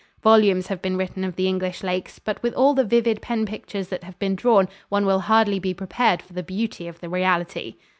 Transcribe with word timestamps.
Volumes 0.23 0.65
have 0.65 0.81
been 0.81 0.97
written 0.97 1.23
of 1.23 1.35
the 1.35 1.47
English 1.47 1.83
lakes, 1.83 2.17
but 2.17 2.41
with 2.41 2.55
all 2.55 2.73
the 2.73 2.83
vivid 2.83 3.21
pen 3.21 3.45
pictures 3.45 3.89
that 3.89 4.03
have 4.03 4.17
been 4.17 4.33
drawn 4.33 4.67
one 4.89 5.05
will 5.05 5.19
hardly 5.19 5.59
be 5.59 5.75
prepared 5.75 6.23
for 6.23 6.33
the 6.33 6.41
beauty 6.41 6.87
of 6.87 6.99
the 7.01 7.07
reality. 7.07 7.75